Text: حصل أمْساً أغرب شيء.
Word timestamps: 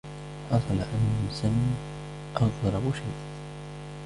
حصل 0.51 0.79
أمْساً 0.79 1.51
أغرب 2.41 2.93
شيء. 2.93 3.15